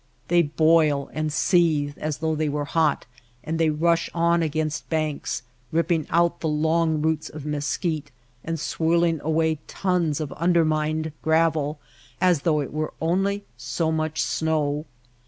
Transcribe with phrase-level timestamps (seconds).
[0.29, 3.05] They boil and seethe as though they were hot;
[3.43, 8.09] and they rush on against banks, ripping out the long roots of mesquite,
[8.43, 11.77] and swirling away tons of undermined gravel
[12.19, 14.87] as though it were only so much snow.